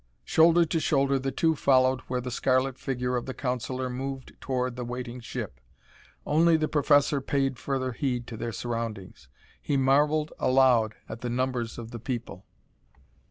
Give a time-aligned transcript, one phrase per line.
[0.23, 4.75] Shoulder to shoulder, the two followed where the scarlet figure of the councilor moved toward
[4.75, 5.59] the waiting ship.
[6.25, 9.27] Only the professor paid further heed to their surroundings;
[9.61, 12.47] he marveled aloud at the numbers of the people.